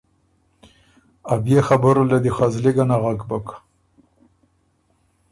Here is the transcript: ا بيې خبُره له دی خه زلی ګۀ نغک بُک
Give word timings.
ا 1.33 1.35
بيې 1.43 1.59
خبُره 1.67 2.03
له 2.11 2.17
دی 2.23 2.31
خه 2.35 2.45
زلی 2.53 2.71
ګۀ 2.75 2.85
نغک 2.89 3.21
بُک 3.29 3.47